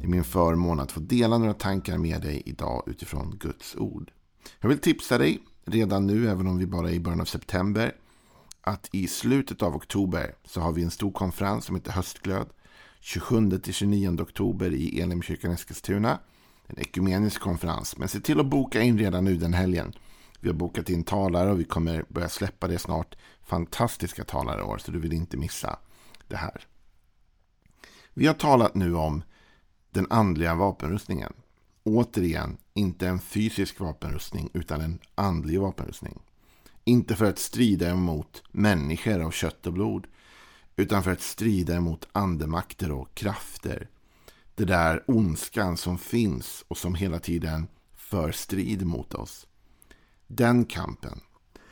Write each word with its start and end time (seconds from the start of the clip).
Det 0.00 0.06
är 0.06 0.08
min 0.10 0.24
förmån 0.24 0.80
att 0.80 0.92
få 0.92 1.00
dela 1.00 1.38
några 1.38 1.54
tankar 1.54 1.98
med 1.98 2.22
dig 2.22 2.42
idag 2.46 2.82
utifrån 2.86 3.36
Guds 3.40 3.76
ord. 3.76 4.12
Jag 4.60 4.68
vill 4.68 4.78
tipsa 4.78 5.18
dig 5.18 5.42
redan 5.64 6.06
nu, 6.06 6.28
även 6.28 6.46
om 6.46 6.58
vi 6.58 6.66
bara 6.66 6.90
är 6.90 6.94
i 6.94 7.00
början 7.00 7.20
av 7.20 7.24
september, 7.24 7.94
att 8.60 8.88
i 8.92 9.08
slutet 9.08 9.62
av 9.62 9.76
oktober 9.76 10.34
så 10.44 10.60
har 10.60 10.72
vi 10.72 10.82
en 10.82 10.90
stor 10.90 11.12
konferens 11.12 11.64
som 11.64 11.76
heter 11.76 11.92
Höstglöd. 11.92 12.46
27-29 13.02 14.22
oktober 14.22 14.70
i 14.70 15.00
Elimkyrkan 15.00 15.50
Eskilstuna. 15.52 16.18
En 16.66 16.78
ekumenisk 16.78 17.40
konferens. 17.40 17.96
Men 17.96 18.08
se 18.08 18.20
till 18.20 18.40
att 18.40 18.46
boka 18.46 18.82
in 18.82 18.98
redan 18.98 19.24
nu 19.24 19.36
den 19.36 19.54
helgen. 19.54 19.92
Vi 20.40 20.48
har 20.48 20.56
bokat 20.56 20.90
in 20.90 21.04
talare 21.04 21.50
och 21.50 21.60
vi 21.60 21.64
kommer 21.64 22.04
börja 22.08 22.28
släppa 22.28 22.68
det 22.68 22.78
snart. 22.78 23.16
Fantastiska 23.42 24.24
talare 24.24 24.60
i 24.60 24.62
år, 24.62 24.78
så 24.78 24.90
du 24.90 24.98
vill 24.98 25.12
inte 25.12 25.36
missa 25.36 25.78
det 26.28 26.36
här. 26.36 26.66
Vi 28.14 28.26
har 28.26 28.34
talat 28.34 28.74
nu 28.74 28.94
om 28.94 29.22
den 29.96 30.06
andliga 30.10 30.54
vapenrustningen. 30.54 31.32
Återigen, 31.84 32.56
inte 32.74 33.08
en 33.08 33.20
fysisk 33.20 33.80
vapenrustning 33.80 34.50
utan 34.52 34.80
en 34.80 34.98
andlig 35.14 35.60
vapenrustning. 35.60 36.18
Inte 36.84 37.16
för 37.16 37.24
att 37.24 37.38
strida 37.38 37.90
emot 37.90 38.42
människor 38.52 39.20
av 39.20 39.30
kött 39.30 39.66
och 39.66 39.72
blod 39.72 40.06
utan 40.76 41.02
för 41.02 41.10
att 41.10 41.20
strida 41.20 41.76
emot 41.76 42.08
andemakter 42.12 42.92
och 42.92 43.14
krafter. 43.14 43.88
Det 44.54 44.64
där 44.64 45.04
ondskan 45.06 45.76
som 45.76 45.98
finns 45.98 46.64
och 46.68 46.78
som 46.78 46.94
hela 46.94 47.18
tiden 47.18 47.68
för 47.96 48.32
strid 48.32 48.86
mot 48.86 49.14
oss. 49.14 49.46
Den 50.26 50.64
kampen. 50.64 51.20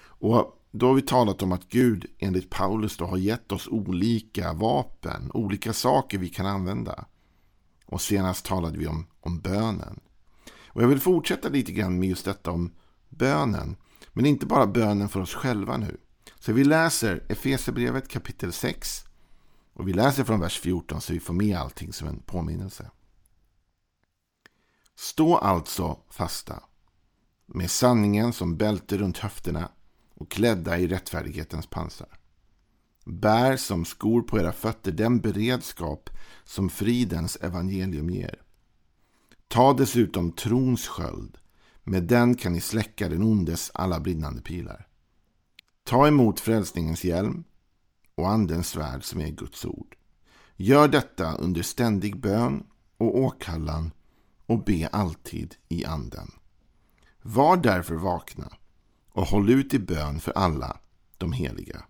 Och 0.02 0.58
då 0.70 0.86
har 0.86 0.94
vi 0.94 1.02
talat 1.02 1.42
om 1.42 1.52
att 1.52 1.68
Gud 1.68 2.06
enligt 2.18 2.50
Paulus 2.50 2.96
då 2.96 3.04
har 3.04 3.16
gett 3.16 3.52
oss 3.52 3.68
olika 3.68 4.52
vapen, 4.52 5.30
olika 5.34 5.72
saker 5.72 6.18
vi 6.18 6.28
kan 6.28 6.46
använda. 6.46 7.04
Och 7.94 8.00
senast 8.00 8.44
talade 8.44 8.78
vi 8.78 8.86
om, 8.86 9.06
om 9.20 9.40
bönen. 9.40 10.00
Och 10.66 10.82
jag 10.82 10.88
vill 10.88 11.00
fortsätta 11.00 11.48
lite 11.48 11.72
grann 11.72 11.98
med 11.98 12.08
just 12.08 12.24
detta 12.24 12.50
om 12.50 12.72
bönen. 13.08 13.76
Men 14.12 14.26
inte 14.26 14.46
bara 14.46 14.66
bönen 14.66 15.08
för 15.08 15.20
oss 15.20 15.34
själva 15.34 15.76
nu. 15.76 15.96
Så 16.40 16.52
vi 16.52 16.64
läser 16.64 17.24
Efesierbrevet 17.28 18.08
kapitel 18.08 18.52
6. 18.52 19.04
Och 19.72 19.88
vi 19.88 19.92
läser 19.92 20.24
från 20.24 20.40
vers 20.40 20.60
14 20.60 21.00
så 21.00 21.12
vi 21.12 21.20
får 21.20 21.34
med 21.34 21.58
allting 21.58 21.92
som 21.92 22.08
en 22.08 22.22
påminnelse. 22.22 22.90
Stå 24.96 25.36
alltså 25.36 25.98
fasta. 26.10 26.62
Med 27.46 27.70
sanningen 27.70 28.32
som 28.32 28.56
bälte 28.56 28.98
runt 28.98 29.18
höfterna 29.18 29.68
och 30.14 30.30
klädda 30.30 30.78
i 30.78 30.86
rättfärdighetens 30.86 31.66
pansar. 31.66 32.08
Bär 33.04 33.56
som 33.56 33.84
skor 33.84 34.22
på 34.22 34.38
era 34.38 34.52
fötter 34.52 34.92
den 34.92 35.20
beredskap 35.20 36.10
som 36.44 36.70
fridens 36.70 37.36
evangelium 37.36 38.10
ger. 38.10 38.42
Ta 39.48 39.72
dessutom 39.72 40.32
trons 40.32 40.86
sköld. 40.88 41.38
Med 41.82 42.02
den 42.02 42.34
kan 42.34 42.52
ni 42.52 42.60
släcka 42.60 43.08
den 43.08 43.22
ondes 43.22 43.70
alla 43.74 44.00
brinnande 44.00 44.42
pilar. 44.42 44.86
Ta 45.84 46.08
emot 46.08 46.40
frälsningens 46.40 47.04
hjälm 47.04 47.44
och 48.14 48.28
andens 48.28 48.68
svärd 48.68 49.04
som 49.04 49.20
är 49.20 49.30
Guds 49.30 49.64
ord. 49.64 49.96
Gör 50.56 50.88
detta 50.88 51.34
under 51.34 51.62
ständig 51.62 52.20
bön 52.20 52.66
och 52.96 53.18
åkallan 53.18 53.90
och 54.46 54.64
be 54.64 54.88
alltid 54.92 55.54
i 55.68 55.84
anden. 55.84 56.30
Var 57.22 57.56
därför 57.56 57.94
vakna 57.94 58.52
och 59.08 59.26
håll 59.26 59.50
ut 59.50 59.74
i 59.74 59.78
bön 59.78 60.20
för 60.20 60.32
alla 60.32 60.80
de 61.18 61.32
heliga. 61.32 61.84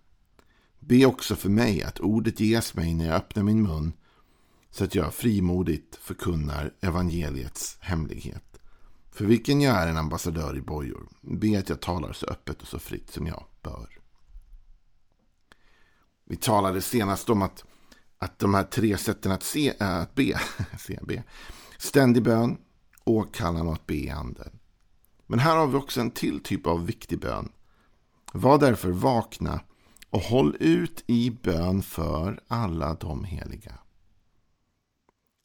Be 0.86 1.06
också 1.06 1.36
för 1.36 1.48
mig 1.48 1.82
att 1.82 2.00
ordet 2.00 2.40
ges 2.40 2.74
mig 2.74 2.94
när 2.94 3.06
jag 3.06 3.14
öppnar 3.14 3.42
min 3.42 3.62
mun 3.62 3.92
så 4.70 4.84
att 4.84 4.94
jag 4.94 5.14
frimodigt 5.14 5.96
förkunnar 5.96 6.74
evangeliets 6.80 7.78
hemlighet. 7.80 8.60
För 9.10 9.24
vilken 9.24 9.60
jag 9.60 9.76
är 9.76 9.86
en 9.86 9.96
ambassadör 9.96 10.56
i 10.56 10.60
bojor. 10.60 11.08
Be 11.20 11.58
att 11.58 11.68
jag 11.68 11.80
talar 11.80 12.12
så 12.12 12.26
öppet 12.26 12.62
och 12.62 12.68
så 12.68 12.78
fritt 12.78 13.10
som 13.10 13.26
jag 13.26 13.44
bör. 13.62 13.98
Vi 16.24 16.36
talade 16.36 16.82
senast 16.82 17.30
om 17.30 17.42
att, 17.42 17.64
att 18.18 18.38
de 18.38 18.54
här 18.54 18.64
tre 18.64 18.96
sätten 18.96 19.32
att, 19.32 19.42
se, 19.42 19.74
äh, 19.80 19.96
att 19.96 20.14
be, 20.14 20.40
se, 20.78 20.98
be. 21.02 21.22
Ständig 21.78 22.22
bön, 22.22 22.58
åkallan 23.04 23.66
och 23.66 23.72
att 23.72 23.86
be 23.86 23.94
i 23.94 24.10
anden. 24.10 24.58
Men 25.26 25.38
här 25.38 25.56
har 25.56 25.66
vi 25.66 25.76
också 25.76 26.00
en 26.00 26.10
till 26.10 26.42
typ 26.42 26.66
av 26.66 26.86
viktig 26.86 27.20
bön. 27.20 27.52
Var 28.32 28.58
därför 28.58 28.90
vakna 28.90 29.60
och 30.14 30.20
håll 30.20 30.56
ut 30.60 31.04
i 31.06 31.30
bön 31.30 31.82
för 31.82 32.40
alla 32.48 32.94
de 32.94 33.24
heliga. 33.24 33.78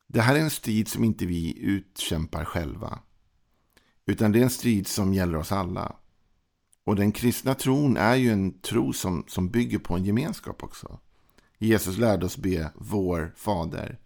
Det 0.07 0.21
här 0.21 0.35
är 0.35 0.39
en 0.39 0.49
strid 0.49 0.87
som 0.87 1.03
inte 1.03 1.25
vi 1.25 1.59
utkämpar 1.59 2.45
själva. 2.45 2.99
Utan 4.05 4.31
det 4.31 4.39
är 4.39 4.43
en 4.43 4.49
strid 4.49 4.87
som 4.87 5.13
gäller 5.13 5.37
oss 5.37 5.51
alla. 5.51 5.95
Och 6.83 6.95
den 6.95 7.11
kristna 7.11 7.55
tron 7.55 7.97
är 7.97 8.15
ju 8.15 8.31
en 8.31 8.59
tro 8.59 8.93
som, 8.93 9.23
som 9.27 9.49
bygger 9.49 9.79
på 9.79 9.95
en 9.95 10.05
gemenskap 10.05 10.63
också. 10.63 10.99
Jesus 11.57 11.97
lärde 11.97 12.25
oss 12.25 12.37
be 12.37 12.71
vår 12.75 13.33
fader. 13.35 13.99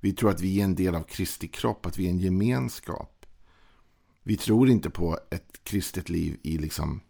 Vi 0.00 0.12
tror 0.12 0.30
att 0.30 0.40
vi 0.40 0.60
är 0.60 0.64
en 0.64 0.74
del 0.74 0.94
av 0.94 1.02
Kristi 1.02 1.48
kropp, 1.48 1.86
att 1.86 1.98
vi 1.98 2.06
är 2.06 2.10
en 2.10 2.18
gemenskap. 2.18 3.26
Vi 4.22 4.36
tror 4.36 4.68
inte 4.68 4.90
på 4.90 5.18
ett 5.30 5.64
kristet 5.64 6.08
liv 6.08 6.36
i 6.42 6.58
liksom 6.58 7.00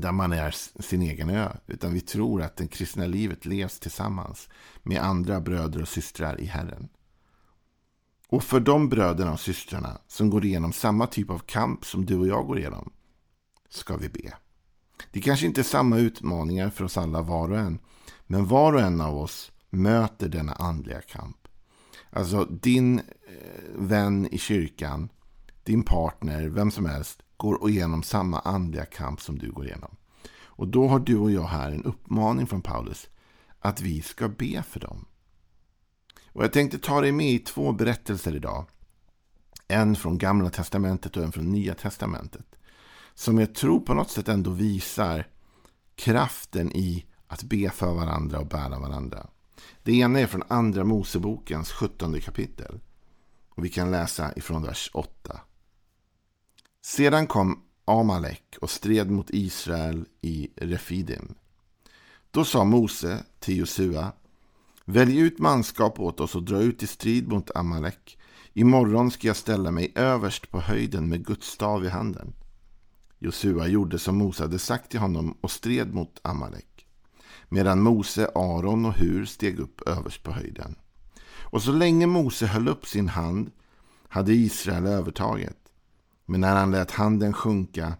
där 0.00 0.12
man 0.12 0.32
är 0.32 0.54
sin 0.82 1.02
egen 1.02 1.30
ö. 1.30 1.48
Utan 1.66 1.92
vi 1.92 2.00
tror 2.00 2.42
att 2.42 2.56
det 2.56 2.66
kristna 2.66 3.06
livet 3.06 3.46
levs 3.46 3.80
tillsammans 3.80 4.48
med 4.82 5.02
andra 5.02 5.40
bröder 5.40 5.82
och 5.82 5.88
systrar 5.88 6.40
i 6.40 6.44
Herren. 6.44 6.88
Och 8.28 8.44
för 8.44 8.60
de 8.60 8.88
bröderna 8.88 9.32
och 9.32 9.40
systrarna 9.40 9.98
som 10.06 10.30
går 10.30 10.44
igenom 10.44 10.72
samma 10.72 11.06
typ 11.06 11.30
av 11.30 11.38
kamp 11.38 11.84
som 11.84 12.06
du 12.06 12.18
och 12.18 12.26
jag 12.26 12.46
går 12.46 12.58
igenom 12.58 12.92
ska 13.68 13.96
vi 13.96 14.08
be. 14.08 14.34
Det 15.12 15.20
kanske 15.20 15.46
inte 15.46 15.60
är 15.60 15.62
samma 15.62 15.98
utmaningar 15.98 16.70
för 16.70 16.84
oss 16.84 16.96
alla 16.96 17.22
var 17.22 17.50
och 17.50 17.58
en. 17.58 17.78
Men 18.26 18.46
var 18.46 18.72
och 18.72 18.80
en 18.80 19.00
av 19.00 19.16
oss 19.16 19.52
möter 19.70 20.28
denna 20.28 20.52
andliga 20.52 21.00
kamp. 21.00 21.48
Alltså 22.10 22.44
din 22.44 22.98
eh, 22.98 23.04
vän 23.74 24.28
i 24.30 24.38
kyrkan, 24.38 25.08
din 25.62 25.82
partner, 25.82 26.48
vem 26.48 26.70
som 26.70 26.86
helst 26.86 27.22
går 27.38 27.70
igenom 27.70 28.02
samma 28.02 28.38
andliga 28.38 28.84
kamp 28.84 29.20
som 29.20 29.38
du 29.38 29.52
går 29.52 29.66
igenom. 29.66 29.96
Och 30.44 30.68
då 30.68 30.88
har 30.88 30.98
du 30.98 31.16
och 31.16 31.30
jag 31.30 31.46
här 31.46 31.72
en 31.72 31.84
uppmaning 31.84 32.46
från 32.46 32.62
Paulus 32.62 33.08
att 33.60 33.80
vi 33.80 34.02
ska 34.02 34.28
be 34.28 34.62
för 34.62 34.80
dem. 34.80 35.04
Och 36.32 36.44
jag 36.44 36.52
tänkte 36.52 36.78
ta 36.78 37.00
dig 37.00 37.12
med 37.12 37.30
i 37.30 37.38
två 37.38 37.72
berättelser 37.72 38.36
idag. 38.36 38.66
En 39.68 39.96
från 39.96 40.18
Gamla 40.18 40.50
Testamentet 40.50 41.16
och 41.16 41.22
en 41.22 41.32
från 41.32 41.52
Nya 41.52 41.74
Testamentet. 41.74 42.46
Som 43.14 43.38
jag 43.38 43.54
tror 43.54 43.80
på 43.80 43.94
något 43.94 44.10
sätt 44.10 44.28
ändå 44.28 44.50
visar 44.50 45.26
kraften 45.94 46.72
i 46.72 47.06
att 47.26 47.42
be 47.42 47.70
för 47.70 47.94
varandra 47.94 48.38
och 48.38 48.46
bära 48.46 48.78
varandra. 48.78 49.26
Det 49.82 49.92
ena 49.92 50.20
är 50.20 50.26
från 50.26 50.42
Andra 50.48 50.84
Mosebokens 50.84 51.72
17 51.72 52.20
kapitel. 52.20 52.80
Och 53.48 53.64
vi 53.64 53.68
kan 53.68 53.90
läsa 53.90 54.32
ifrån 54.36 54.62
vers 54.62 54.90
8. 54.94 55.40
Sedan 56.88 57.26
kom 57.26 57.62
Amalek 57.84 58.56
och 58.60 58.70
stred 58.70 59.10
mot 59.10 59.30
Israel 59.30 60.04
i 60.20 60.50
Refidim. 60.56 61.34
Då 62.30 62.44
sa 62.44 62.64
Mose 62.64 63.24
till 63.38 63.56
Josua 63.56 64.12
Välj 64.84 65.18
ut 65.18 65.38
manskap 65.38 66.00
åt 66.00 66.20
oss 66.20 66.34
och 66.34 66.42
dra 66.42 66.60
ut 66.60 66.82
i 66.82 66.86
strid 66.86 67.28
mot 67.28 67.50
Amalek. 67.54 68.18
Imorgon 68.52 69.10
ska 69.10 69.26
jag 69.26 69.36
ställa 69.36 69.70
mig 69.70 69.92
överst 69.94 70.50
på 70.50 70.60
höjden 70.60 71.08
med 71.08 71.26
Guds 71.26 71.46
stav 71.46 71.84
i 71.84 71.88
handen. 71.88 72.32
Josua 73.18 73.66
gjorde 73.66 73.98
som 73.98 74.18
Mose 74.18 74.42
hade 74.42 74.58
sagt 74.58 74.90
till 74.90 75.00
honom 75.00 75.38
och 75.40 75.50
stred 75.50 75.94
mot 75.94 76.20
Amalek. 76.22 76.86
Medan 77.48 77.82
Mose, 77.82 78.30
Aron 78.34 78.84
och 78.86 78.94
Hur 78.94 79.24
steg 79.24 79.58
upp 79.58 79.88
överst 79.88 80.22
på 80.22 80.32
höjden. 80.32 80.74
Och 81.30 81.62
så 81.62 81.72
länge 81.72 82.06
Mose 82.06 82.46
höll 82.46 82.68
upp 82.68 82.86
sin 82.86 83.08
hand 83.08 83.50
hade 84.08 84.32
Israel 84.32 84.86
övertaget. 84.86 85.57
Men 86.30 86.40
när 86.40 86.56
han 86.56 86.70
lät 86.70 86.90
handen 86.90 87.32
sjunka 87.32 87.92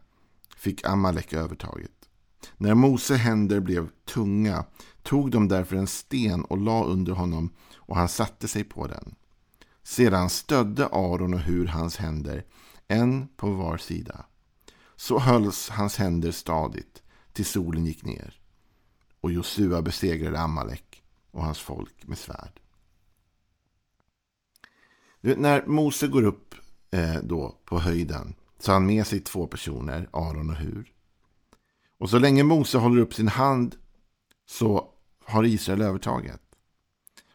fick 0.57 0.87
Amalek 0.87 1.33
övertaget. 1.33 2.09
När 2.57 2.75
Mose 2.75 3.15
händer 3.15 3.61
blev 3.61 3.89
tunga 4.05 4.65
tog 5.03 5.31
de 5.31 5.49
därför 5.49 5.77
en 5.77 5.87
sten 5.87 6.45
och 6.45 6.59
la 6.59 6.85
under 6.85 7.13
honom 7.13 7.51
och 7.77 7.97
han 7.97 8.09
satte 8.09 8.49
sig 8.49 8.65
på 8.65 8.87
den. 8.87 9.15
Sedan 9.83 10.31
stödde 10.31 10.87
Aron 10.87 11.35
och 11.35 11.41
Hur 11.41 11.67
hans 11.67 11.97
händer, 11.97 12.45
en 12.89 13.29
på 13.29 13.51
var 13.51 13.77
sida. 13.77 14.27
Så 14.97 15.19
hölls 15.19 15.69
hans 15.69 15.97
händer 15.97 16.31
stadigt 16.31 17.03
till 17.33 17.47
solen 17.47 17.87
gick 17.87 18.05
ner. 18.05 18.41
Och 19.21 19.33
Josua 19.33 19.83
besegrade 19.83 20.41
Amalek 20.41 21.03
och 21.31 21.45
hans 21.45 21.59
folk 21.59 22.07
med 22.07 22.19
svärd. 22.19 22.61
Vet, 25.21 25.39
när 25.39 25.67
Mose 25.67 26.09
går 26.09 26.23
upp 26.23 26.55
eh, 26.91 27.17
då 27.23 27.59
på 27.65 27.79
höjden 27.79 28.35
så 28.59 28.73
han 28.73 28.87
med 28.87 29.07
sig 29.07 29.21
två 29.21 29.47
personer, 29.47 30.09
Aron 30.13 30.51
och 30.51 30.57
Hur. 30.57 30.93
Och 31.99 32.11
så 32.11 32.19
länge 32.19 32.43
Mose 32.43 32.79
håller 32.79 33.03
upp 33.03 33.15
sin 33.15 33.29
hand 33.29 33.77
så 34.47 34.89
har 35.25 35.45
Israel 35.45 35.83
övertaget. 35.83 36.41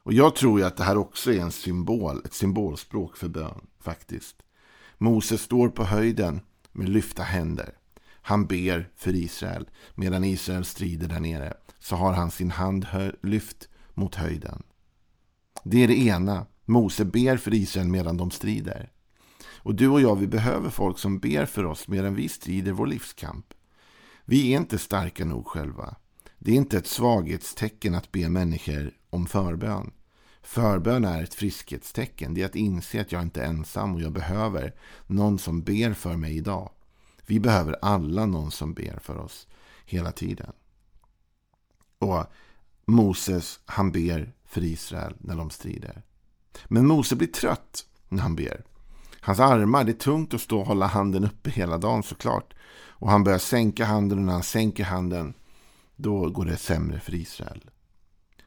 Och 0.03 0.13
jag 0.13 0.35
tror 0.35 0.59
ju 0.59 0.65
att 0.65 0.77
det 0.77 0.83
här 0.83 0.97
också 0.97 1.33
är 1.33 1.39
en 1.39 1.51
symbol, 1.51 2.21
ett 2.25 2.33
symbolspråk 2.33 3.17
för 3.17 3.27
bön 3.27 3.67
faktiskt. 3.79 4.35
Mose 4.97 5.37
står 5.37 5.69
på 5.69 5.83
höjden 5.83 6.41
med 6.71 6.89
lyfta 6.89 7.23
händer. 7.23 7.77
Han 8.21 8.45
ber 8.45 8.89
för 8.95 9.15
Israel. 9.15 9.69
Medan 9.95 10.23
Israel 10.23 10.65
strider 10.65 11.07
där 11.07 11.19
nere 11.19 11.53
så 11.79 11.95
har 11.95 12.13
han 12.13 12.31
sin 12.31 12.51
hand 12.51 12.87
lyft 13.23 13.69
mot 13.93 14.15
höjden. 14.15 14.63
Det 15.63 15.83
är 15.83 15.87
det 15.87 15.97
ena. 15.97 16.45
Mose 16.65 17.05
ber 17.05 17.37
för 17.37 17.53
Israel 17.53 17.87
medan 17.87 18.17
de 18.17 18.31
strider. 18.31 18.92
Och 19.63 19.75
du 19.75 19.87
och 19.87 20.01
jag, 20.01 20.15
vi 20.15 20.27
behöver 20.27 20.69
folk 20.69 20.99
som 20.99 21.19
ber 21.19 21.45
för 21.45 21.65
oss 21.65 21.87
medan 21.87 22.15
vi 22.15 22.29
strider 22.29 22.71
vår 22.71 22.87
livskamp. 22.87 23.53
Vi 24.25 24.53
är 24.53 24.57
inte 24.57 24.77
starka 24.77 25.25
nog 25.25 25.47
själva. 25.47 25.95
Det 26.39 26.51
är 26.51 26.55
inte 26.55 26.77
ett 26.77 26.87
svaghetstecken 26.87 27.95
att 27.95 28.11
be 28.11 28.29
människor 28.29 28.91
om 29.09 29.25
förbön. 29.25 29.91
Förbön 30.41 31.05
är 31.05 31.23
ett 31.23 31.33
friskhetstecken. 31.33 32.33
Det 32.33 32.41
är 32.41 32.45
att 32.45 32.55
inse 32.55 33.01
att 33.01 33.11
jag 33.11 33.21
inte 33.21 33.41
är 33.41 33.47
ensam 33.47 33.95
och 33.95 34.01
jag 34.01 34.11
behöver 34.11 34.75
någon 35.07 35.39
som 35.39 35.63
ber 35.63 35.93
för 35.93 36.17
mig 36.17 36.37
idag. 36.37 36.71
Vi 37.25 37.39
behöver 37.39 37.75
alla 37.81 38.25
någon 38.25 38.51
som 38.51 38.73
ber 38.73 38.99
för 38.99 39.17
oss 39.17 39.47
hela 39.85 40.11
tiden. 40.11 40.51
Och 41.99 42.25
Moses, 42.85 43.59
han 43.65 43.91
ber 43.91 44.33
för 44.45 44.63
Israel 44.63 45.15
när 45.19 45.35
de 45.35 45.49
strider. 45.49 46.03
Men 46.67 46.87
Mose 46.87 47.15
blir 47.15 47.27
trött 47.27 47.85
när 48.09 48.21
han 48.21 48.35
ber. 48.35 48.63
Hans 49.25 49.39
armar, 49.39 49.83
det 49.83 49.91
är 49.91 49.93
tungt 49.93 50.33
att 50.33 50.41
stå 50.41 50.59
och 50.59 50.67
hålla 50.67 50.87
handen 50.87 51.23
uppe 51.23 51.49
hela 51.49 51.77
dagen 51.77 52.03
såklart. 52.03 52.53
Och 52.87 53.09
han 53.09 53.23
börjar 53.23 53.39
sänka 53.39 53.85
handen 53.85 54.17
och 54.17 54.23
när 54.23 54.33
han 54.33 54.43
sänker 54.43 54.83
handen 54.83 55.33
då 55.95 56.29
går 56.29 56.45
det 56.45 56.57
sämre 56.57 56.99
för 56.99 57.13
Israel. 57.13 57.69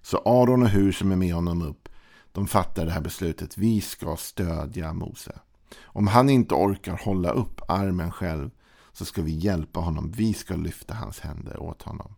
Så 0.03 0.19
Aron 0.19 0.63
och 0.63 0.69
Hur 0.69 0.93
som 0.93 1.13
är 1.13 1.17
med 1.17 1.35
honom 1.35 1.63
upp, 1.63 1.89
de 2.33 2.47
fattar 2.47 2.87
det 2.87 2.93
här 2.93 3.01
beslutet. 3.01 3.59
Vi 3.59 3.81
ska 3.81 4.17
stödja 4.17 4.93
Mose. 4.93 5.39
Om 5.83 6.07
han 6.07 6.31
inte 6.31 6.55
orkar 6.55 7.01
hålla 7.05 7.31
upp 7.31 7.61
armen 7.69 8.13
själv 8.13 8.51
så 8.93 9.05
ska 9.05 9.23
vi 9.23 9.33
hjälpa 9.33 9.81
honom. 9.81 10.13
Vi 10.17 10.35
ska 10.35 10.57
lyfta 10.57 10.95
hans 10.95 11.21
händer 11.21 11.63
åt 11.63 11.83
honom. 11.83 12.15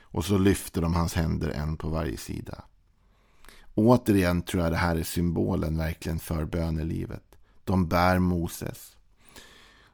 Och 0.00 0.24
så 0.24 0.38
lyfter 0.38 0.82
de 0.82 0.94
hans 0.94 1.14
händer 1.14 1.48
en 1.48 1.76
på 1.76 1.88
varje 1.88 2.16
sida. 2.16 2.64
Återigen 3.74 4.42
tror 4.42 4.62
jag 4.62 4.72
det 4.72 4.76
här 4.76 4.96
är 4.96 5.02
symbolen 5.02 5.78
verkligen 5.78 6.18
för 6.18 6.44
bönelivet. 6.44 7.31
De 7.64 7.88
bär 7.88 8.18
Moses. 8.18 8.96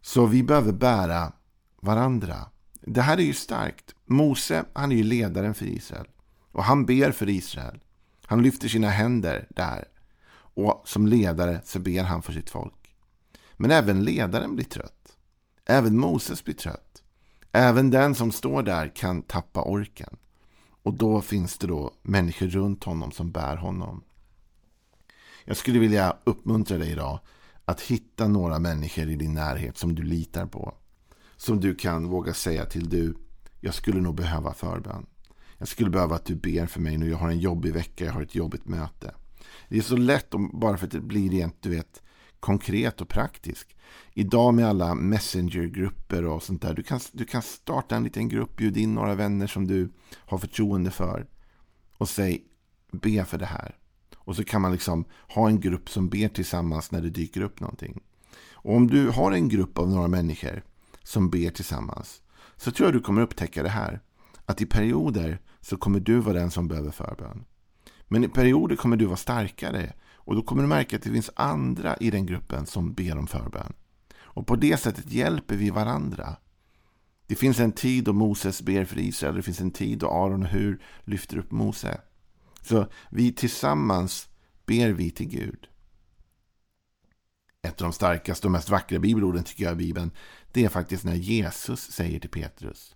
Så 0.00 0.26
vi 0.26 0.42
behöver 0.42 0.72
bära 0.72 1.32
varandra. 1.80 2.36
Det 2.80 3.02
här 3.02 3.18
är 3.18 3.22
ju 3.22 3.34
starkt. 3.34 3.94
Mose, 4.06 4.64
han 4.72 4.92
är 4.92 4.96
ju 4.96 5.02
ledaren 5.02 5.54
för 5.54 5.66
Israel. 5.66 6.06
Och 6.52 6.64
han 6.64 6.86
ber 6.86 7.12
för 7.12 7.28
Israel. 7.28 7.80
Han 8.24 8.42
lyfter 8.42 8.68
sina 8.68 8.88
händer 8.88 9.46
där. 9.50 9.84
Och 10.30 10.82
som 10.84 11.06
ledare 11.06 11.60
så 11.64 11.78
ber 11.78 12.02
han 12.02 12.22
för 12.22 12.32
sitt 12.32 12.50
folk. 12.50 12.94
Men 13.56 13.70
även 13.70 14.04
ledaren 14.04 14.54
blir 14.54 14.64
trött. 14.64 15.16
Även 15.66 15.98
Moses 15.98 16.44
blir 16.44 16.54
trött. 16.54 17.02
Även 17.52 17.90
den 17.90 18.14
som 18.14 18.32
står 18.32 18.62
där 18.62 18.96
kan 18.96 19.22
tappa 19.22 19.62
orken. 19.62 20.16
Och 20.82 20.94
då 20.94 21.20
finns 21.20 21.58
det 21.58 21.66
då 21.66 21.92
människor 22.02 22.46
runt 22.46 22.84
honom 22.84 23.12
som 23.12 23.30
bär 23.30 23.56
honom. 23.56 24.04
Jag 25.44 25.56
skulle 25.56 25.78
vilja 25.78 26.16
uppmuntra 26.24 26.78
dig 26.78 26.90
idag 26.90 27.20
att 27.68 27.80
hitta 27.80 28.28
några 28.28 28.58
människor 28.58 29.10
i 29.10 29.16
din 29.16 29.34
närhet 29.34 29.76
som 29.76 29.94
du 29.94 30.02
litar 30.02 30.46
på. 30.46 30.74
Som 31.36 31.60
du 31.60 31.74
kan 31.74 32.08
våga 32.08 32.34
säga 32.34 32.64
till 32.64 32.88
du, 32.88 33.14
jag 33.60 33.74
skulle 33.74 34.00
nog 34.00 34.14
behöva 34.14 34.54
förbön. 34.54 35.06
Jag 35.58 35.68
skulle 35.68 35.90
behöva 35.90 36.16
att 36.16 36.24
du 36.24 36.34
ber 36.34 36.66
för 36.66 36.80
mig 36.80 36.98
nu. 36.98 37.10
Jag 37.10 37.18
har 37.18 37.28
en 37.28 37.38
jobbig 37.38 37.72
vecka, 37.72 38.04
jag 38.04 38.12
har 38.12 38.22
ett 38.22 38.34
jobbigt 38.34 38.68
möte. 38.68 39.14
Det 39.68 39.78
är 39.78 39.82
så 39.82 39.96
lätt 39.96 40.34
om, 40.34 40.50
bara 40.60 40.76
för 40.76 40.86
att 40.86 40.92
det 40.92 41.00
blir 41.00 41.30
rent, 41.30 41.62
du 41.62 41.70
vet, 41.70 42.02
konkret 42.40 43.00
och 43.00 43.08
praktiskt. 43.08 43.68
Idag 44.12 44.54
med 44.54 44.68
alla 44.68 44.94
messengergrupper 44.94 46.24
och 46.24 46.42
sånt 46.42 46.62
där. 46.62 46.74
Du 46.74 46.82
kan, 46.82 47.00
du 47.12 47.24
kan 47.24 47.42
starta 47.42 47.96
en 47.96 48.04
liten 48.04 48.28
grupp, 48.28 48.56
bjud 48.56 48.76
in 48.76 48.94
några 48.94 49.14
vänner 49.14 49.46
som 49.46 49.66
du 49.66 49.92
har 50.14 50.38
förtroende 50.38 50.90
för. 50.90 51.26
Och 51.98 52.08
säg, 52.08 52.44
be 52.92 53.24
för 53.24 53.38
det 53.38 53.46
här. 53.46 53.76
Och 54.28 54.36
så 54.36 54.44
kan 54.44 54.62
man 54.62 54.72
liksom 54.72 55.04
ha 55.28 55.48
en 55.48 55.60
grupp 55.60 55.90
som 55.90 56.08
ber 56.08 56.28
tillsammans 56.28 56.90
när 56.90 57.02
det 57.02 57.10
dyker 57.10 57.40
upp 57.40 57.60
någonting. 57.60 58.00
Och 58.52 58.74
om 58.74 58.86
du 58.86 59.08
har 59.08 59.32
en 59.32 59.48
grupp 59.48 59.78
av 59.78 59.88
några 59.88 60.08
människor 60.08 60.62
som 61.02 61.30
ber 61.30 61.50
tillsammans. 61.50 62.22
Så 62.56 62.70
tror 62.70 62.86
jag 62.86 62.94
du 62.94 63.00
kommer 63.00 63.22
upptäcka 63.22 63.62
det 63.62 63.68
här. 63.68 64.00
Att 64.46 64.60
i 64.60 64.66
perioder 64.66 65.40
så 65.60 65.76
kommer 65.76 66.00
du 66.00 66.18
vara 66.18 66.38
den 66.38 66.50
som 66.50 66.68
behöver 66.68 66.90
förbön. 66.90 67.44
Men 68.08 68.24
i 68.24 68.28
perioder 68.28 68.76
kommer 68.76 68.96
du 68.96 69.04
vara 69.04 69.16
starkare 69.16 69.92
och 70.14 70.34
då 70.34 70.42
kommer 70.42 70.62
du 70.62 70.68
märka 70.68 70.96
att 70.96 71.02
det 71.02 71.10
finns 71.10 71.30
andra 71.34 71.96
i 71.96 72.10
den 72.10 72.26
gruppen 72.26 72.66
som 72.66 72.92
ber 72.92 73.18
om 73.18 73.26
förbön. 73.26 73.72
Och 74.16 74.46
på 74.46 74.56
det 74.56 74.76
sättet 74.76 75.12
hjälper 75.12 75.56
vi 75.56 75.70
varandra. 75.70 76.36
Det 77.26 77.34
finns 77.34 77.60
en 77.60 77.72
tid 77.72 78.04
då 78.04 78.12
Moses 78.12 78.62
ber 78.62 78.84
för 78.84 78.98
Israel. 78.98 79.34
Det 79.34 79.42
finns 79.42 79.60
en 79.60 79.70
tid 79.70 79.98
då 79.98 80.10
Aron 80.10 80.42
och 80.42 80.48
Hur 80.48 80.82
lyfter 81.04 81.38
upp 81.38 81.50
Mose. 81.50 82.00
Så 82.62 82.86
vi 83.10 83.32
tillsammans 83.32 84.28
ber 84.66 84.90
vi 84.90 85.10
till 85.10 85.28
Gud. 85.28 85.68
Ett 87.62 87.80
av 87.80 87.86
de 87.86 87.92
starkaste 87.92 88.46
och 88.46 88.50
mest 88.50 88.68
vackra 88.68 88.98
bibelorden 88.98 89.44
tycker 89.44 89.64
jag 89.64 89.72
i 89.72 89.76
Bibeln. 89.76 90.10
Det 90.52 90.64
är 90.64 90.68
faktiskt 90.68 91.04
när 91.04 91.14
Jesus 91.14 91.80
säger 91.80 92.20
till 92.20 92.30
Petrus. 92.30 92.94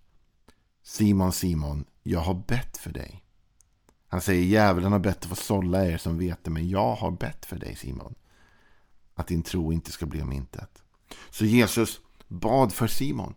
Simon, 0.83 1.33
Simon, 1.33 1.85
jag 2.03 2.21
har 2.21 2.35
bett 2.35 2.77
för 2.77 2.93
dig. 2.93 3.25
Han 4.09 4.21
säger 4.21 4.43
djävulen 4.43 4.93
har 4.93 4.99
bett 4.99 5.23
att 5.23 5.29
få 5.29 5.35
sålla 5.35 5.87
er 5.87 5.99
som 5.99 6.19
vet 6.19 6.45
det, 6.45 6.51
men 6.51 6.69
jag 6.69 6.95
har 6.95 7.11
bett 7.11 7.47
för 7.47 7.57
dig 7.57 7.77
Simon. 7.77 8.15
Att 9.15 9.27
din 9.27 9.43
tro 9.43 9.73
inte 9.73 9.93
ska 9.93 10.07
bli 10.07 10.23
om 10.23 10.33
intet. 10.33 10.83
Så 11.31 11.45
Jesus 11.45 12.01
bad 12.29 12.73
för 12.73 12.87
Simon. 12.87 13.35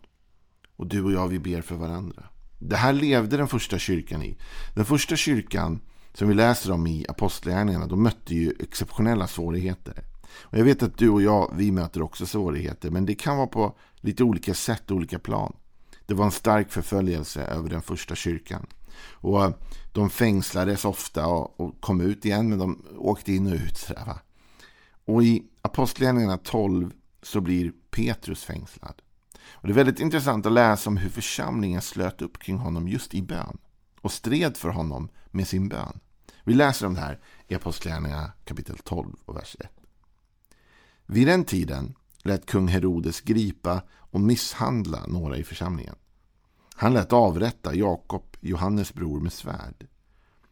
Och 0.76 0.86
du 0.86 1.02
och 1.02 1.12
jag, 1.12 1.28
vi 1.28 1.38
ber 1.38 1.60
för 1.62 1.76
varandra. 1.76 2.28
Det 2.58 2.76
här 2.76 2.92
levde 2.92 3.36
den 3.36 3.48
första 3.48 3.78
kyrkan 3.78 4.22
i. 4.22 4.38
Den 4.74 4.84
första 4.84 5.16
kyrkan 5.16 5.80
som 6.18 6.28
vi 6.28 6.34
läser 6.34 6.72
om 6.72 6.86
i 6.86 7.06
Apostlagärningarna, 7.08 7.86
de 7.86 8.02
mötte 8.02 8.34
ju 8.34 8.52
exceptionella 8.60 9.26
svårigheter. 9.26 10.04
Och 10.40 10.58
jag 10.58 10.64
vet 10.64 10.82
att 10.82 10.98
du 10.98 11.08
och 11.08 11.22
jag, 11.22 11.52
vi 11.54 11.72
möter 11.72 12.02
också 12.02 12.26
svårigheter, 12.26 12.90
men 12.90 13.06
det 13.06 13.14
kan 13.14 13.36
vara 13.36 13.46
på 13.46 13.76
lite 13.96 14.24
olika 14.24 14.54
sätt 14.54 14.90
och 14.90 14.96
olika 14.96 15.18
plan. 15.18 15.56
Det 16.06 16.14
var 16.14 16.24
en 16.24 16.30
stark 16.30 16.70
förföljelse 16.72 17.42
över 17.42 17.70
den 17.70 17.82
första 17.82 18.14
kyrkan. 18.14 18.66
Och 18.98 19.44
eh, 19.44 19.50
de 19.92 20.10
fängslades 20.10 20.84
ofta 20.84 21.26
och, 21.26 21.80
kom 21.80 22.00
ut 22.00 22.24
igen, 22.24 22.48
men 22.48 22.58
de 22.58 22.84
åkte 22.98 23.32
in 23.32 23.46
och 23.46 23.54
ut. 23.54 23.76
Sådär, 23.76 24.04
va? 24.06 24.18
Och 25.04 25.24
i 25.24 25.42
Apostlagärningarna 25.62 26.38
12 26.38 26.92
så 27.22 27.40
blir 27.40 27.72
Petrus 27.90 28.44
fängslad. 28.44 29.02
Och 29.50 29.66
det 29.66 29.72
är 29.72 29.74
väldigt 29.74 30.00
intressant 30.00 30.46
att 30.46 30.52
läsa 30.52 30.90
om 30.90 30.96
hur 30.96 31.10
församlingen 31.10 31.82
slöt 31.82 32.22
upp 32.22 32.38
kring 32.38 32.56
honom 32.56 32.88
just 32.88 33.14
i 33.14 33.22
bön. 33.22 33.58
Och 34.00 34.12
stred 34.12 34.56
för 34.56 34.68
honom 34.68 35.08
med 35.30 35.48
sin 35.48 35.68
bön. 35.68 36.00
Vi 36.46 36.54
läser 36.54 36.86
om 36.86 36.94
det 36.94 37.00
här 37.00 37.20
i 37.48 37.54
Apostlagärningarna 37.54 38.32
kapitel 38.44 38.78
12 38.78 39.12
och 39.24 39.36
vers 39.36 39.56
1. 39.60 39.70
Vid 41.06 41.26
den 41.26 41.44
tiden 41.44 41.94
lät 42.22 42.46
kung 42.46 42.68
Herodes 42.68 43.20
gripa 43.20 43.82
och 43.92 44.20
misshandla 44.20 45.06
några 45.06 45.36
i 45.36 45.44
församlingen. 45.44 45.94
Han 46.74 46.94
lät 46.94 47.12
avrätta 47.12 47.74
Jakob, 47.74 48.36
Johannes 48.40 48.94
bror, 48.94 49.20
med 49.20 49.32
svärd. 49.32 49.86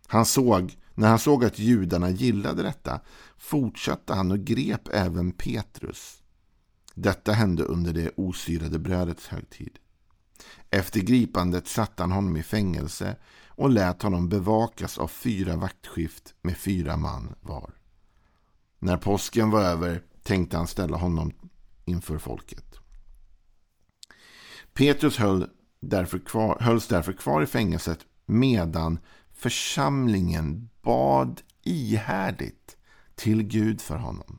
Han 0.06 0.26
såg, 0.26 0.78
när 0.94 1.08
han 1.08 1.18
såg 1.18 1.44
att 1.44 1.58
judarna 1.58 2.10
gillade 2.10 2.62
detta 2.62 3.00
fortsatte 3.38 4.14
han 4.14 4.30
och 4.30 4.40
grep 4.40 4.88
även 4.92 5.32
Petrus. 5.32 6.22
Detta 6.94 7.32
hände 7.32 7.62
under 7.62 7.92
det 7.92 8.10
osyrade 8.16 8.78
brödets 8.78 9.26
högtid. 9.26 9.78
Efter 10.70 11.00
gripandet 11.00 11.68
satte 11.68 12.02
han 12.02 12.12
honom 12.12 12.36
i 12.36 12.42
fängelse 12.42 13.16
och 13.56 13.70
lät 13.70 14.02
honom 14.02 14.28
bevakas 14.28 14.98
av 14.98 15.08
fyra 15.08 15.56
vaktskift 15.56 16.34
med 16.42 16.56
fyra 16.56 16.96
man 16.96 17.34
var. 17.40 17.74
När 18.78 18.96
påsken 18.96 19.50
var 19.50 19.62
över 19.62 20.02
tänkte 20.22 20.56
han 20.56 20.66
ställa 20.66 20.96
honom 20.96 21.32
inför 21.84 22.18
folket. 22.18 22.74
Petrus 24.72 25.16
höll 25.16 25.50
därför 25.80 26.18
kvar, 26.18 26.58
hölls 26.60 26.86
därför 26.86 27.12
kvar 27.12 27.42
i 27.42 27.46
fängelset 27.46 27.98
medan 28.26 28.98
församlingen 29.32 30.68
bad 30.82 31.42
ihärdigt 31.62 32.76
till 33.14 33.42
Gud 33.42 33.80
för 33.80 33.96
honom. 33.96 34.38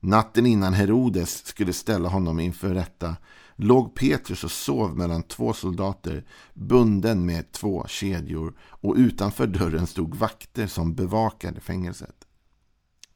Natten 0.00 0.46
innan 0.46 0.74
Herodes 0.74 1.46
skulle 1.46 1.72
ställa 1.72 2.08
honom 2.08 2.40
inför 2.40 2.74
rätta 2.74 3.16
låg 3.56 3.94
Petrus 3.94 4.44
och 4.44 4.50
sov 4.50 4.96
mellan 4.96 5.22
två 5.22 5.52
soldater 5.52 6.24
bunden 6.54 7.26
med 7.26 7.52
två 7.52 7.86
kedjor 7.88 8.54
och 8.60 8.94
utanför 8.96 9.46
dörren 9.46 9.86
stod 9.86 10.14
vakter 10.14 10.66
som 10.66 10.94
bevakade 10.94 11.60
fängelset. 11.60 12.24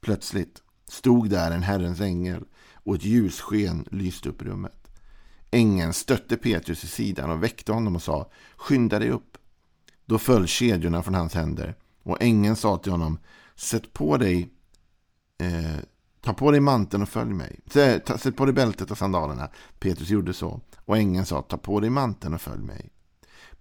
Plötsligt 0.01 0.63
stod 0.87 1.29
där 1.29 1.51
en 1.51 1.63
Herrens 1.63 2.01
ängel 2.01 2.43
och 2.73 2.95
ett 2.95 3.05
ljussken 3.05 3.85
lyste 3.91 4.29
upp 4.29 4.41
rummet. 4.41 4.87
Ängeln 5.51 5.93
stötte 5.93 6.37
Petrus 6.37 6.83
i 6.83 6.87
sidan 6.87 7.31
och 7.31 7.43
väckte 7.43 7.71
honom 7.71 7.95
och 7.95 8.03
sa 8.03 8.31
Skynda 8.55 8.99
dig 8.99 9.09
upp. 9.09 9.37
Då 10.05 10.17
föll 10.17 10.47
kedjorna 10.47 11.03
från 11.03 11.15
hans 11.15 11.33
händer 11.33 11.75
och 12.03 12.21
ängeln 12.21 12.55
sa 12.55 12.77
till 12.77 12.91
honom 12.91 13.19
Sätt 13.55 13.93
på 13.93 14.17
dig 14.17 14.49
eh, 15.37 15.79
Ta 16.21 16.33
på 16.33 16.51
dig 16.51 16.59
manteln 16.59 17.03
och 17.03 17.09
följ 17.09 17.33
mig. 17.33 17.59
Sätt 17.67 18.35
på 18.35 18.45
dig 18.45 18.53
bältet 18.53 18.91
och 18.91 18.97
sandalerna. 18.97 19.49
Petrus 19.79 20.09
gjorde 20.09 20.33
så. 20.33 20.61
Och 20.85 20.97
ängeln 20.97 21.25
sa, 21.25 21.41
ta 21.41 21.57
på 21.57 21.79
dig 21.79 21.89
manteln 21.89 22.33
och 22.33 22.41
följ 22.41 22.63
mig. 22.63 22.89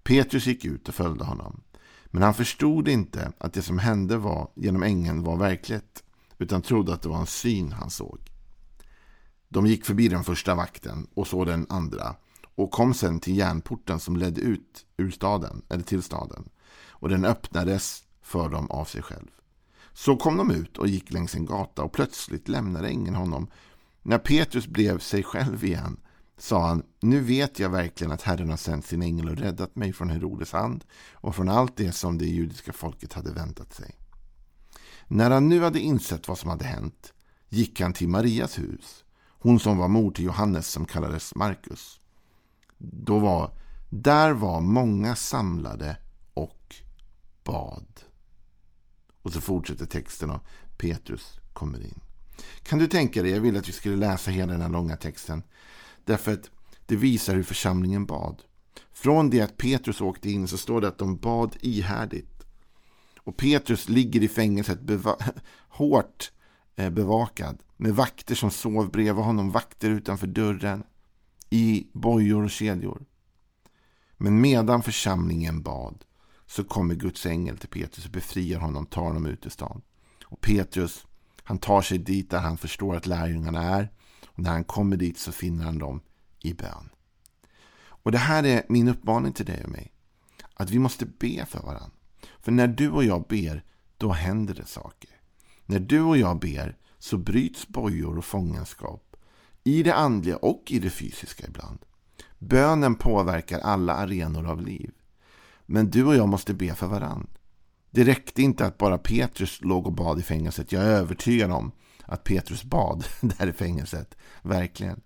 Petrus 0.03 0.47
gick 0.47 0.65
ut 0.65 0.89
och 0.89 0.95
följde 0.95 1.25
honom. 1.25 1.61
Men 2.07 2.23
han 2.23 2.35
förstod 2.35 2.89
inte 2.89 3.33
att 3.39 3.53
det 3.53 3.63
som 3.63 3.79
hände 3.79 4.17
var, 4.17 4.51
genom 4.55 4.83
ängeln 4.83 5.23
var 5.23 5.37
verkligt. 5.37 6.03
Utan 6.39 6.63
trodde 6.63 6.95
att 6.95 7.03
det 7.03 7.09
var 7.09 7.21
en 7.21 7.27
syn 7.27 7.73
han 7.73 7.91
såg. 7.91 8.19
De 9.49 9.67
gick 9.67 9.85
förbi 9.85 10.09
den 10.09 10.25
första 10.25 10.55
vakten 10.55 11.07
och 11.15 11.27
så 11.27 11.45
den 11.45 11.67
andra. 11.69 12.15
Och 12.55 12.71
kom 12.71 12.95
sen 12.95 13.21
till 13.21 13.37
järnporten 13.37 14.01
som 14.01 14.17
ledde 14.17 14.41
ut 14.41 14.87
ur 14.97 15.11
staden, 15.11 15.63
eller 15.69 15.83
till 15.83 16.03
staden. 16.03 16.49
Och 16.89 17.09
den 17.09 17.25
öppnades 17.25 18.03
för 18.23 18.49
dem 18.49 18.71
av 18.71 18.85
sig 18.85 19.03
själv. 19.03 19.31
Så 19.99 20.17
kom 20.17 20.37
de 20.37 20.51
ut 20.51 20.79
och 20.79 20.89
gick 20.89 21.13
längs 21.13 21.35
en 21.35 21.47
gata 21.47 21.83
och 21.83 21.93
plötsligt 21.93 22.49
lämnade 22.49 22.89
ängeln 22.89 23.17
honom. 23.17 23.51
När 24.03 24.19
Petrus 24.19 24.67
blev 24.67 24.99
sig 24.99 25.23
själv 25.23 25.65
igen 25.65 26.01
sa 26.37 26.67
han, 26.67 26.83
nu 27.01 27.21
vet 27.21 27.59
jag 27.59 27.71
verkligen 27.71 28.13
att 28.13 28.23
Herren 28.23 28.51
har 28.51 28.57
sänt 28.57 28.87
sin 28.87 29.03
ängel 29.03 29.29
och 29.29 29.37
räddat 29.37 29.77
mig 29.77 29.93
från 29.93 30.11
Herodes 30.11 30.53
hand 30.53 30.85
och 31.13 31.35
från 31.35 31.49
allt 31.49 31.77
det 31.77 31.93
som 31.93 32.19
det 32.19 32.27
judiska 32.27 32.73
folket 32.73 33.13
hade 33.13 33.33
väntat 33.33 33.75
sig. 33.75 33.97
När 35.07 35.31
han 35.31 35.49
nu 35.49 35.63
hade 35.63 35.81
insett 35.81 36.29
vad 36.29 36.39
som 36.39 36.51
hade 36.51 36.65
hänt 36.65 37.13
gick 37.49 37.81
han 37.81 37.93
till 37.93 38.09
Marias 38.09 38.59
hus, 38.59 39.05
hon 39.29 39.61
som 39.61 39.79
var 39.79 39.89
mor 39.89 40.11
till 40.11 40.25
Johannes 40.25 40.69
som 40.69 40.87
kallades 40.87 41.35
Markus. 41.35 42.01
Då 42.79 43.19
var, 43.19 43.51
där 43.91 44.33
var 44.33 44.61
många 44.61 45.17
samlade 45.17 45.97
och 46.35 46.75
bad. 47.45 48.08
Och 49.29 49.35
så 49.35 49.41
fortsätter 49.41 49.87
texten 49.87 50.31
och 50.31 50.45
Petrus 50.77 51.41
kommer 51.53 51.81
in. 51.81 52.01
Kan 52.63 52.79
du 52.79 52.87
tänka 52.87 53.23
dig, 53.23 53.31
jag 53.33 53.41
ville 53.41 53.59
att 53.59 53.69
vi 53.69 53.73
skulle 53.73 53.97
läsa 53.97 54.31
hela 54.31 54.53
den 54.53 54.61
här 54.61 54.69
långa 54.69 54.97
texten. 54.97 55.43
Därför 56.05 56.33
att 56.33 56.51
det 56.87 56.97
visar 56.97 57.35
hur 57.35 57.43
församlingen 57.43 58.07
bad. 58.07 58.43
Från 58.93 59.31
det 59.31 59.41
att 59.41 59.57
Petrus 59.57 60.01
åkte 60.01 60.31
in 60.31 60.49
så 60.49 60.59
står 60.59 60.81
det 60.81 60.89
att 60.89 60.99
de 60.99 61.17
bad 61.17 61.57
ihärdigt. 61.61 62.43
Och 63.19 63.37
Petrus 63.37 63.89
ligger 63.89 64.23
i 64.23 64.29
fängelset 64.29 64.81
beva 64.81 65.17
hårt 65.69 66.33
eh, 66.77 66.91
bevakad. 66.91 67.63
Med 67.77 67.95
vakter 67.95 68.35
som 68.35 68.51
sov 68.51 68.91
bredvid 68.91 69.25
honom, 69.25 69.51
vakter 69.51 69.91
utanför 69.91 70.27
dörren. 70.27 70.83
I 71.51 71.87
bojor 71.93 72.45
och 72.45 72.51
kedjor. 72.51 73.05
Men 74.17 74.41
medan 74.41 74.83
församlingen 74.83 75.63
bad 75.63 76.05
så 76.49 76.65
kommer 76.65 76.95
Guds 76.95 77.27
ängel 77.27 77.59
till 77.59 77.69
Petrus 77.69 78.05
och 78.05 78.11
befriar 78.11 78.61
honom, 78.61 78.87
tar 78.87 79.03
honom 79.03 79.27
ut 79.27 79.47
i 79.47 79.51
stan. 79.51 79.83
Och 80.25 80.41
Petrus, 80.41 81.07
han 81.43 81.59
tar 81.59 81.83
sig 81.83 81.99
dit 81.99 82.31
där 82.31 82.39
han 82.39 82.59
förstår 82.59 82.97
att 82.97 83.07
lärjungarna 83.07 83.63
är. 83.63 83.91
Och 84.27 84.39
när 84.39 84.51
han 84.51 84.65
kommer 84.65 84.97
dit 84.97 85.19
så 85.19 85.33
finner 85.33 85.65
han 85.65 85.79
dem 85.79 86.01
i 86.41 86.55
bön. 86.55 86.89
Och 87.81 88.13
det 88.13 88.19
här 88.19 88.47
är 88.47 88.63
min 88.69 88.89
uppmaning 88.89 89.33
till 89.33 89.47
dig 89.47 89.65
och 89.65 89.71
mig. 89.71 89.93
Att 90.55 90.71
vi 90.71 90.79
måste 90.79 91.07
be 91.07 91.47
för 91.47 91.63
varandra. 91.63 91.91
För 92.41 92.53
när 92.53 92.69
du 92.69 92.91
och 92.91 93.05
jag 93.05 93.27
ber, 93.29 93.65
då 93.97 94.13
händer 94.13 94.55
det 94.55 94.67
saker. 94.67 95.11
När 95.67 95.79
du 95.79 96.01
och 96.01 96.17
jag 96.17 96.39
ber 96.39 96.77
så 96.99 97.19
bryts 97.19 97.69
bojor 97.69 98.19
och 98.19 98.25
fångenskap. 98.25 99.17
I 99.65 99.83
det 99.83 99.95
andliga 99.95 100.37
och 100.37 100.63
i 100.69 100.79
det 100.79 100.91
fysiska 100.91 101.47
ibland. 101.47 101.79
Bönen 102.39 102.95
påverkar 102.95 103.59
alla 103.59 103.95
arenor 103.95 104.47
av 104.47 104.63
liv. 104.63 104.91
Men 105.71 105.91
du 105.91 106.05
och 106.05 106.17
jag 106.17 106.29
måste 106.29 106.55
be 106.55 106.75
för 106.75 106.87
varann. 106.87 107.27
Det 107.91 108.05
räckte 108.05 108.43
inte 108.43 108.67
att 108.67 108.79
bara 108.79 108.99
Petrus 108.99 109.61
låg 109.63 109.87
och 109.87 109.93
bad 109.93 110.19
i 110.19 110.23
fängelset. 110.23 110.73
Jag 110.73 110.83
är 110.83 110.89
övertygad 110.89 111.51
om 111.51 111.73
att 112.05 112.25
Petrus 112.25 112.65
bad 112.65 113.05
där 113.21 113.47
i 113.47 113.53
fängelset. 113.53 114.17
Verkligen. 114.43 115.01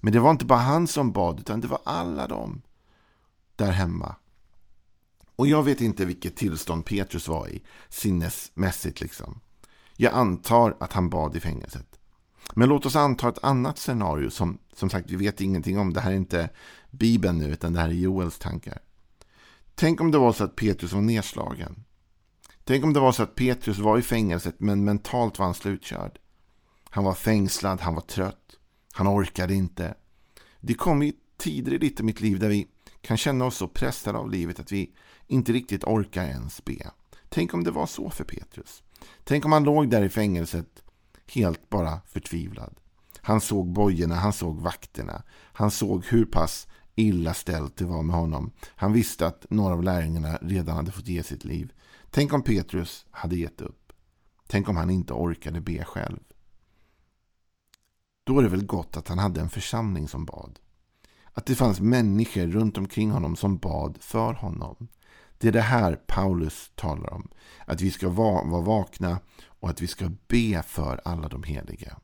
Men 0.00 0.12
det 0.12 0.20
var 0.20 0.30
inte 0.30 0.44
bara 0.44 0.58
han 0.58 0.86
som 0.86 1.12
bad, 1.12 1.40
utan 1.40 1.60
det 1.60 1.68
var 1.68 1.80
alla 1.84 2.26
de 2.26 2.62
där 3.56 3.70
hemma. 3.70 4.16
Och 5.36 5.46
jag 5.46 5.62
vet 5.62 5.80
inte 5.80 6.04
vilket 6.04 6.36
tillstånd 6.36 6.84
Petrus 6.84 7.28
var 7.28 7.48
i, 7.48 7.62
sinnesmässigt 7.88 9.00
liksom. 9.00 9.40
Jag 9.96 10.12
antar 10.12 10.76
att 10.80 10.92
han 10.92 11.10
bad 11.10 11.36
i 11.36 11.40
fängelset. 11.40 11.98
Men 12.54 12.68
låt 12.68 12.86
oss 12.86 12.96
anta 12.96 13.28
ett 13.28 13.44
annat 13.44 13.78
scenario 13.78 14.30
som, 14.30 14.58
som 14.72 14.90
sagt, 14.90 15.10
vi 15.10 15.16
vet 15.16 15.40
ingenting 15.40 15.78
om. 15.78 15.92
Det 15.92 16.00
här 16.00 16.10
är 16.10 16.16
inte 16.16 16.50
Bibeln 16.90 17.38
nu, 17.38 17.46
utan 17.46 17.72
det 17.72 17.80
här 17.80 17.88
är 17.88 17.92
Joels 17.92 18.38
tankar. 18.38 18.78
Tänk 19.74 20.00
om 20.00 20.10
det 20.10 20.18
var 20.18 20.32
så 20.32 20.44
att 20.44 20.56
Petrus 20.56 20.92
var 20.92 21.00
nedslagen. 21.00 21.84
Tänk 22.64 22.84
om 22.84 22.92
det 22.92 23.00
var 23.00 23.12
så 23.12 23.22
att 23.22 23.34
Petrus 23.34 23.78
var 23.78 23.98
i 23.98 24.02
fängelset 24.02 24.54
men 24.58 24.84
mentalt 24.84 25.38
var 25.38 25.46
han 25.46 25.54
slutkörd. 25.54 26.18
Han 26.90 27.04
var 27.04 27.14
fängslad, 27.14 27.80
han 27.80 27.94
var 27.94 28.02
trött. 28.02 28.58
Han 28.92 29.08
orkade 29.08 29.54
inte. 29.54 29.94
Det 30.60 30.74
kommer 30.74 31.12
tider 31.36 31.74
i 31.74 31.78
ditt 31.78 31.98
och 31.98 32.06
mitt 32.06 32.20
liv 32.20 32.38
där 32.38 32.48
vi 32.48 32.68
kan 33.00 33.16
känna 33.16 33.44
oss 33.44 33.56
så 33.56 33.68
pressade 33.68 34.18
av 34.18 34.30
livet 34.30 34.60
att 34.60 34.72
vi 34.72 34.92
inte 35.26 35.52
riktigt 35.52 35.84
orkar 35.84 36.24
ens 36.24 36.64
be. 36.64 36.90
Tänk 37.28 37.54
om 37.54 37.64
det 37.64 37.70
var 37.70 37.86
så 37.86 38.10
för 38.10 38.24
Petrus. 38.24 38.82
Tänk 39.24 39.44
om 39.44 39.52
han 39.52 39.64
låg 39.64 39.90
där 39.90 40.02
i 40.02 40.08
fängelset 40.08 40.82
helt 41.26 41.70
bara 41.70 42.00
förtvivlad. 42.06 42.74
Han 43.20 43.40
såg 43.40 43.72
bojorna, 43.72 44.14
han 44.14 44.32
såg 44.32 44.60
vakterna. 44.60 45.22
Han 45.52 45.70
såg 45.70 46.04
hur 46.04 46.24
pass 46.24 46.66
illa 46.94 47.34
ställt 47.34 47.76
det 47.76 47.84
var 47.84 48.02
med 48.02 48.16
honom. 48.16 48.52
Han 48.66 48.92
visste 48.92 49.26
att 49.26 49.46
några 49.50 49.74
av 49.74 49.82
lärjungarna 49.82 50.38
redan 50.42 50.76
hade 50.76 50.92
fått 50.92 51.08
ge 51.08 51.22
sitt 51.22 51.44
liv. 51.44 51.72
Tänk 52.10 52.32
om 52.32 52.42
Petrus 52.42 53.06
hade 53.10 53.36
gett 53.36 53.60
upp. 53.60 53.92
Tänk 54.46 54.68
om 54.68 54.76
han 54.76 54.90
inte 54.90 55.12
orkade 55.12 55.60
be 55.60 55.84
själv. 55.84 56.20
Då 58.24 58.38
är 58.38 58.42
det 58.42 58.48
väl 58.48 58.66
gott 58.66 58.96
att 58.96 59.08
han 59.08 59.18
hade 59.18 59.40
en 59.40 59.50
församling 59.50 60.08
som 60.08 60.24
bad. 60.24 60.58
Att 61.32 61.46
det 61.46 61.54
fanns 61.54 61.80
människor 61.80 62.46
runt 62.46 62.78
omkring 62.78 63.10
honom 63.10 63.36
som 63.36 63.58
bad 63.58 63.98
för 64.00 64.32
honom. 64.32 64.88
Det 65.38 65.48
är 65.48 65.52
det 65.52 65.60
här 65.60 65.96
Paulus 66.06 66.70
talar 66.74 67.12
om. 67.12 67.28
Att 67.66 67.80
vi 67.80 67.90
ska 67.90 68.08
vara 68.08 68.60
vakna 68.60 69.18
och 69.46 69.70
att 69.70 69.82
vi 69.82 69.86
ska 69.86 70.10
be 70.26 70.62
för 70.66 71.00
alla 71.04 71.28
de 71.28 71.42
heliga. 71.42 71.96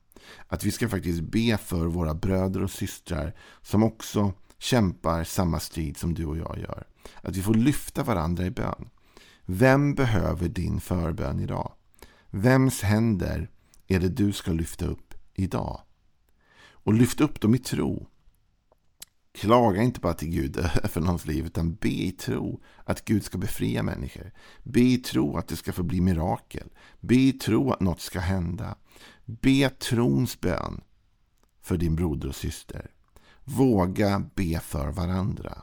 Att 0.47 0.63
vi 0.63 0.71
ska 0.71 0.89
faktiskt 0.89 1.21
be 1.21 1.57
för 1.57 1.85
våra 1.85 2.13
bröder 2.13 2.63
och 2.63 2.71
systrar 2.71 3.35
som 3.61 3.83
också 3.83 4.33
kämpar 4.61 5.23
samma 5.23 5.59
strid 5.59 5.97
som 5.97 6.13
du 6.13 6.25
och 6.25 6.37
jag 6.37 6.57
gör. 6.59 6.87
Att 7.21 7.35
vi 7.35 7.41
får 7.41 7.53
lyfta 7.53 8.03
varandra 8.03 8.45
i 8.45 8.51
bön. 8.51 8.89
Vem 9.45 9.95
behöver 9.95 10.49
din 10.49 10.79
förbön 10.79 11.39
idag? 11.39 11.73
Vems 12.29 12.81
händer 12.81 13.49
är 13.87 13.99
det 13.99 14.09
du 14.09 14.31
ska 14.31 14.51
lyfta 14.51 14.85
upp 14.85 15.13
idag? 15.33 15.81
Och 16.69 16.93
lyft 16.93 17.21
upp 17.21 17.41
dem 17.41 17.55
i 17.55 17.57
tro. 17.57 18.07
Klaga 19.33 19.81
inte 19.81 19.99
bara 19.99 20.13
till 20.13 20.29
Gud 20.29 20.65
för 20.83 21.01
någons 21.01 21.25
liv, 21.25 21.45
utan 21.45 21.75
be 21.75 21.89
i 21.89 22.11
tro 22.11 22.61
att 22.85 23.05
Gud 23.05 23.23
ska 23.23 23.37
befria 23.37 23.83
människor. 23.83 24.31
Be 24.63 24.81
i 24.81 24.97
tro 24.97 25.37
att 25.37 25.47
det 25.47 25.55
ska 25.55 25.73
få 25.73 25.83
bli 25.83 26.01
mirakel. 26.01 26.69
Be 26.99 27.15
i 27.15 27.33
tro 27.33 27.71
att 27.71 27.81
något 27.81 28.01
ska 28.01 28.19
hända. 28.19 28.75
Be 29.25 29.69
trons 29.69 30.41
bön 30.41 30.81
för 31.61 31.77
din 31.77 31.95
broder 31.95 32.27
och 32.27 32.35
syster. 32.35 32.91
Våga 33.43 34.23
be 34.35 34.59
för 34.59 34.91
varandra. 34.91 35.57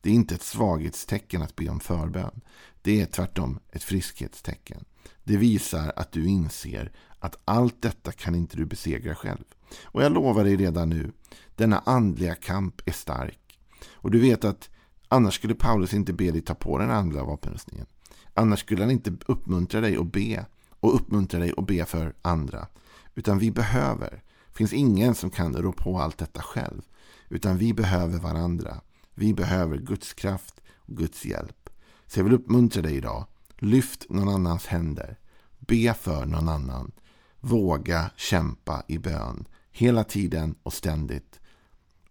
Det 0.00 0.10
är 0.10 0.14
inte 0.14 0.34
ett 0.34 0.42
svaghetstecken 0.42 1.42
att 1.42 1.56
be 1.56 1.68
om 1.68 1.80
förbön. 1.80 2.40
Det 2.82 3.00
är 3.00 3.06
tvärtom 3.06 3.58
ett 3.72 3.82
friskhetstecken. 3.82 4.84
Det 5.24 5.36
visar 5.36 5.92
att 5.96 6.12
du 6.12 6.26
inser 6.26 6.92
att 7.18 7.38
allt 7.44 7.82
detta 7.82 8.12
kan 8.12 8.34
inte 8.34 8.56
du 8.56 8.64
besegra 8.66 9.14
själv. 9.14 9.44
Och 9.82 10.02
jag 10.02 10.12
lovar 10.12 10.44
dig 10.44 10.56
redan 10.56 10.88
nu, 10.88 11.12
denna 11.56 11.78
andliga 11.78 12.34
kamp 12.34 12.80
är 12.84 12.92
stark. 12.92 13.58
Och 13.92 14.10
du 14.10 14.20
vet 14.20 14.44
att 14.44 14.70
annars 15.08 15.34
skulle 15.34 15.54
Paulus 15.54 15.94
inte 15.94 16.12
be 16.12 16.30
dig 16.30 16.40
ta 16.40 16.54
på 16.54 16.78
den 16.78 16.90
andliga 16.90 17.24
vapenrustningen. 17.24 17.86
Annars 18.34 18.60
skulle 18.60 18.82
han 18.82 18.90
inte 18.90 19.16
uppmuntra 19.26 19.80
dig 19.80 19.96
att 19.96 20.12
be 20.12 20.46
och 20.80 20.94
uppmuntra 20.94 21.40
dig 21.40 21.52
att 21.56 21.66
be 21.66 21.84
för 21.84 22.14
andra. 22.22 22.66
Utan 23.14 23.38
vi 23.38 23.50
behöver. 23.50 24.22
Det 24.48 24.56
finns 24.56 24.72
ingen 24.72 25.14
som 25.14 25.30
kan 25.30 25.56
rå 25.56 25.72
på 25.72 26.00
allt 26.00 26.18
detta 26.18 26.42
själv. 26.42 26.82
Utan 27.28 27.58
vi 27.58 27.74
behöver 27.74 28.18
varandra. 28.18 28.80
Vi 29.14 29.34
behöver 29.34 29.76
Guds 29.76 30.14
kraft 30.14 30.60
och 30.76 30.96
Guds 30.96 31.24
hjälp. 31.24 31.70
Så 32.06 32.18
jag 32.18 32.24
vill 32.24 32.34
uppmuntra 32.34 32.82
dig 32.82 32.96
idag. 32.96 33.26
Lyft 33.58 34.06
någon 34.08 34.28
annans 34.28 34.66
händer. 34.66 35.18
be 35.58 35.94
för 35.94 36.26
någon 36.26 36.48
annan. 36.48 36.92
Våga 37.40 38.10
kämpa 38.16 38.82
i 38.88 38.98
bön. 38.98 39.44
Hela 39.70 40.04
tiden 40.04 40.54
och 40.62 40.72
ständigt. 40.72 41.40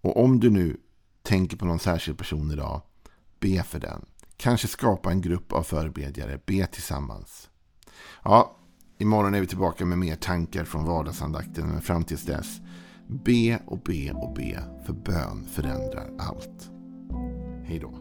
Och 0.01 0.23
om 0.23 0.39
du 0.39 0.49
nu 0.49 0.77
tänker 1.21 1.57
på 1.57 1.65
någon 1.65 1.79
särskild 1.79 2.17
person 2.17 2.51
idag, 2.51 2.81
be 3.39 3.63
för 3.63 3.79
den. 3.79 4.05
Kanske 4.37 4.67
skapa 4.67 5.11
en 5.11 5.21
grupp 5.21 5.53
av 5.53 5.63
förebedjare, 5.63 6.39
be 6.45 6.67
tillsammans. 6.67 7.49
Ja, 8.23 8.55
imorgon 8.97 9.33
är 9.33 9.41
vi 9.41 9.47
tillbaka 9.47 9.85
med 9.85 9.97
mer 9.97 10.15
tankar 10.15 10.63
från 10.63 10.85
vardagsandakten, 10.85 11.67
men 11.67 11.81
fram 11.81 12.03
tills 12.03 12.23
dess, 12.23 12.57
be 13.07 13.59
och 13.65 13.79
be 13.79 14.11
och 14.11 14.33
be, 14.33 14.63
för 14.85 14.93
bön 14.93 15.45
förändrar 15.47 16.09
allt. 16.17 16.71
Hej 17.63 17.79
då. 17.79 17.91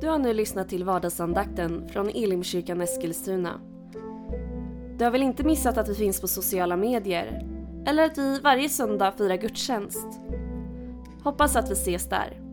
Du 0.00 0.08
har 0.08 0.18
nu 0.18 0.34
lyssnat 0.34 0.68
till 0.68 0.84
vardagsandakten 0.84 1.88
från 1.88 2.08
Elimkyrkan 2.08 2.80
Eskilstuna. 2.80 3.60
Du 4.98 5.04
har 5.04 5.10
väl 5.10 5.22
inte 5.22 5.44
missat 5.44 5.78
att 5.78 5.88
vi 5.88 5.94
finns 5.94 6.20
på 6.20 6.28
sociala 6.28 6.76
medier? 6.76 7.46
Eller 7.86 8.04
att 8.04 8.18
vi 8.18 8.40
varje 8.40 8.68
söndag 8.68 9.12
firar 9.12 9.36
gudstjänst? 9.36 10.06
Hoppas 11.22 11.56
att 11.56 11.70
vi 11.70 11.72
ses 11.72 12.08
där. 12.08 12.45